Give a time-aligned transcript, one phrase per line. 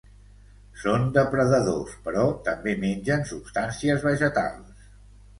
[0.83, 4.89] Són depredadors, però també mengen substàncies vegetals.